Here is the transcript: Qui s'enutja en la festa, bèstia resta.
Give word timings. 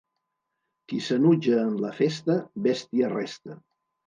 Qui 0.93 1.01
s'enutja 1.07 1.59
en 1.65 1.75
la 1.83 1.93
festa, 2.01 2.39
bèstia 2.69 3.13
resta. 3.15 3.61